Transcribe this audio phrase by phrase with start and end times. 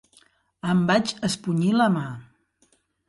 [0.71, 2.07] Em vaig espunyir la mà.